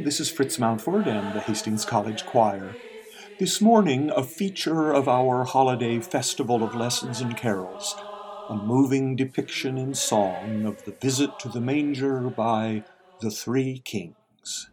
this 0.00 0.20
is 0.20 0.30
Fritz 0.30 0.58
Mountford 0.58 1.08
and 1.08 1.34
the 1.34 1.40
Hastings 1.40 1.84
College 1.84 2.24
Choir. 2.24 2.76
This 3.40 3.60
morning, 3.60 4.12
a 4.14 4.22
feature 4.22 4.92
of 4.92 5.08
our 5.08 5.42
holiday 5.42 5.98
festival 5.98 6.62
of 6.62 6.76
lessons 6.76 7.20
and 7.20 7.36
carols, 7.36 7.96
a 8.48 8.54
moving 8.54 9.16
depiction 9.16 9.76
in 9.76 9.92
song 9.92 10.66
of 10.66 10.84
the 10.84 10.92
visit 10.92 11.40
to 11.40 11.48
the 11.48 11.60
manger 11.60 12.30
by 12.30 12.84
the 13.20 13.28
Three 13.28 13.80
Kings. 13.80 14.70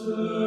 to 0.00 0.39